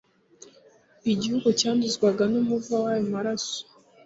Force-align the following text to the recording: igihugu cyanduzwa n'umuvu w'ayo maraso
igihugu 1.13 1.47
cyanduzwa 1.59 2.07
n'umuvu 2.31 2.71
w'ayo 2.83 3.03
maraso 3.13 3.57